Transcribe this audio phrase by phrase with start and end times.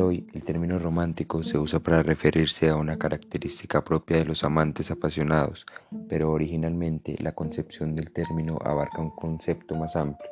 [0.00, 4.90] hoy, el término romántico se usa para referirse a una característica propia de los amantes
[4.90, 5.66] apasionados,
[6.08, 10.30] pero originalmente la concepción del término abarca un concepto más amplio.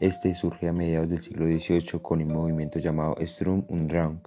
[0.00, 4.20] Este surge a mediados del siglo XVIII con un movimiento llamado Strum und Drang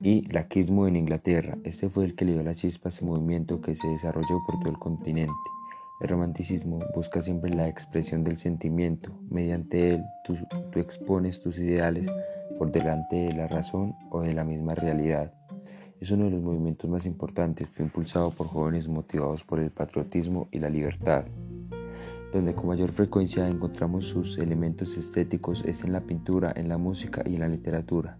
[0.00, 1.56] y laquismo en Inglaterra.
[1.64, 4.58] Este fue el que le dio la chispa a este movimiento que se desarrolló por
[4.60, 5.32] todo el continente.
[6.00, 9.18] El romanticismo busca siempre la expresión del sentimiento.
[9.30, 10.36] Mediante él tú,
[10.70, 12.06] tú expones tus ideales
[12.58, 15.32] por delante de la razón o de la misma realidad.
[16.00, 20.48] Es uno de los movimientos más importantes, fue impulsado por jóvenes motivados por el patriotismo
[20.50, 21.24] y la libertad.
[22.32, 27.22] Donde con mayor frecuencia encontramos sus elementos estéticos es en la pintura, en la música
[27.24, 28.18] y en la literatura.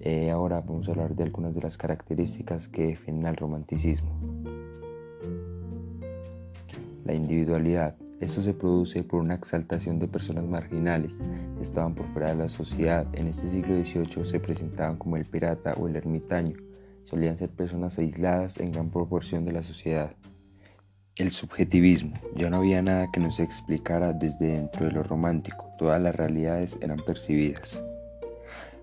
[0.00, 4.10] Eh, ahora vamos a hablar de algunas de las características que definen al romanticismo.
[7.04, 7.96] La individualidad.
[8.20, 11.18] Esto se produce por una exaltación de personas marginales
[11.60, 13.06] estaban por fuera de la sociedad.
[13.12, 16.56] En este siglo XVIII se presentaban como el pirata o el ermitaño.
[17.04, 20.14] Solían ser personas aisladas en gran proporción de la sociedad.
[21.16, 22.14] El subjetivismo.
[22.36, 25.68] Ya no había nada que nos explicara desde dentro de lo romántico.
[25.78, 27.82] Todas las realidades eran percibidas.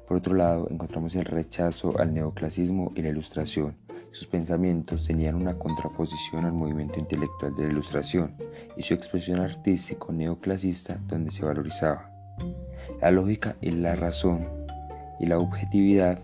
[0.07, 3.75] Por otro lado, encontramos el rechazo al neoclasismo y la ilustración.
[4.15, 8.33] Sus pensamientos tenían una contraposición al movimiento intelectual de la Ilustración
[8.77, 12.09] y su expresión artístico neoclasista donde se valorizaba
[13.01, 14.47] la lógica y la razón
[15.19, 16.21] y la objetividad,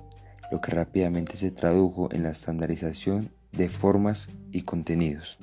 [0.53, 5.37] lo que rápidamente se tradujo en la estandarización de formas y contenidos,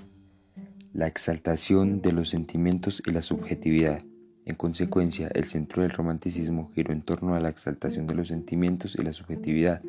[0.95, 4.03] la exaltación de los sentimientos y la subjetividad.
[4.49, 8.97] En consecuencia, el centro del romanticismo giró en torno a la exaltación de los sentimientos
[8.99, 9.83] y la subjetividad,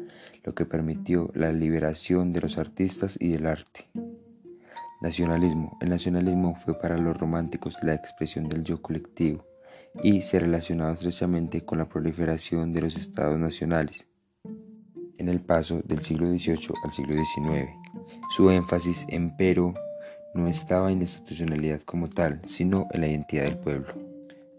[0.44, 3.88] lo que permitió la liberación de los artistas y del arte.
[5.02, 5.78] Nacionalismo.
[5.80, 9.46] El nacionalismo fue para los románticos la expresión del yo colectivo
[10.04, 14.08] y se relacionaba estrechamente con la proliferación de los estados nacionales.
[15.18, 17.70] En el paso del siglo XVIII al siglo XIX,
[18.36, 19.74] su énfasis, empero,
[20.34, 24.09] no estaba en la institucionalidad como tal, sino en la identidad del pueblo.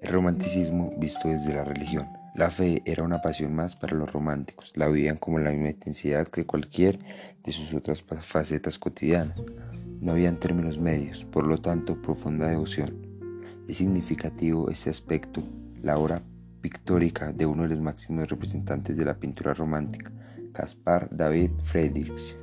[0.00, 2.09] El romanticismo visto desde la religión.
[2.34, 6.27] La fe era una pasión más para los románticos, la vivían como la misma intensidad
[6.27, 6.99] que cualquier
[7.44, 9.38] de sus otras facetas cotidianas.
[10.00, 12.91] No habían términos medios, por lo tanto profunda devoción.
[13.69, 15.43] Es significativo este aspecto,
[15.83, 16.22] la obra
[16.62, 20.12] pictórica de uno de los máximos representantes de la pintura romántica,
[20.53, 22.38] Caspar David Friedrichs.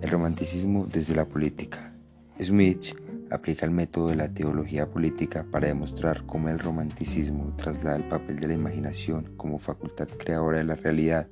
[0.00, 1.92] El romanticismo desde la política.
[2.40, 2.94] Smith
[3.32, 8.38] aplica el método de la teología política para demostrar cómo el romanticismo traslada el papel
[8.38, 11.28] de la imaginación como facultad creadora de la realidad,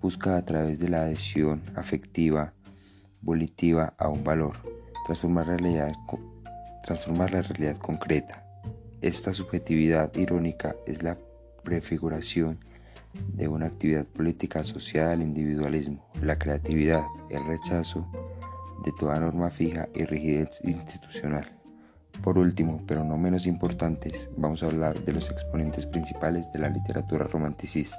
[0.00, 2.54] busca a través de la adhesión afectiva,
[3.20, 4.56] volitiva a un valor,
[5.06, 5.46] transformar,
[6.84, 8.44] transformar la realidad concreta.
[9.00, 11.18] Esta subjetividad irónica es la
[11.62, 12.58] prefiguración
[13.32, 18.10] de una actividad política asociada al individualismo, la creatividad, el rechazo,
[18.84, 21.58] de toda norma fija y rigidez institucional.
[22.22, 26.68] Por último, pero no menos importantes, vamos a hablar de los exponentes principales de la
[26.68, 27.98] literatura romanticista.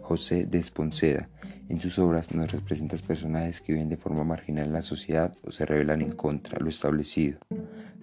[0.00, 1.28] José de Esponceda,
[1.68, 5.50] en sus obras nos representa personajes que viven de forma marginal en la sociedad o
[5.50, 7.38] se rebelan en contra lo establecido,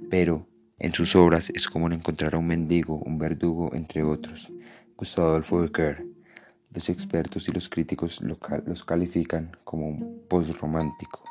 [0.09, 0.47] pero
[0.79, 4.51] en sus obras es común encontrar a un mendigo, un verdugo, entre otros.
[4.97, 6.05] Gustavo Adolfo Becker,
[6.73, 11.30] los expertos y los críticos los califican como un postromántico.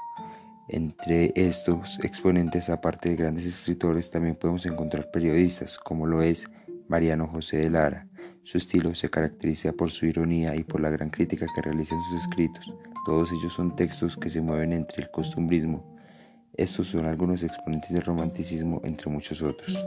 [0.72, 6.48] Entre estos exponentes, aparte de grandes escritores, también podemos encontrar periodistas, como lo es
[6.86, 8.06] Mariano José de Lara.
[8.44, 12.00] Su estilo se caracteriza por su ironía y por la gran crítica que realiza en
[12.02, 12.72] sus escritos.
[13.04, 15.98] Todos ellos son textos que se mueven entre el costumbrismo.
[16.56, 19.84] Estos son algunos exponentes del romanticismo, entre muchos otros.